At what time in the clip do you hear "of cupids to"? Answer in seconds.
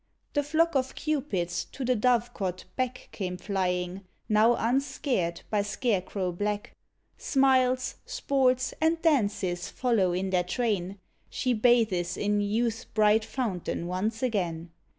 0.73-1.85